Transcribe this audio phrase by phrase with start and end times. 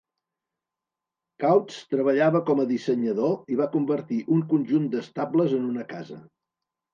[1.43, 6.19] Coutts treballava com a dissenyador i va convertir un conjunt d'estables en una casa.